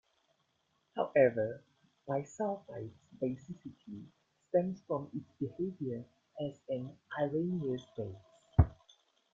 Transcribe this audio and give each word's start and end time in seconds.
However, 0.95 1.63
bisulfide's 2.09 2.97
basicity 3.21 4.07
stems 4.49 4.81
from 4.87 5.11
its 5.13 5.31
behavior 5.39 6.03
as 6.43 6.57
an 6.69 6.97
Arrhenius 7.19 7.85
base. 7.95 8.67